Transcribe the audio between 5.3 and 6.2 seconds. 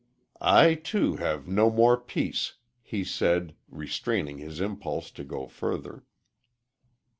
further.